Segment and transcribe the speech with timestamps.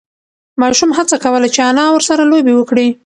[0.61, 2.87] ماشوم هڅه کوله چې انا ورسره لوبه وکړي.